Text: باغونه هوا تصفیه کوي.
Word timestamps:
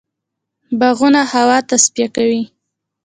باغونه 0.79 1.21
هوا 1.33 1.57
تصفیه 1.69 2.07
کوي. 2.15 2.43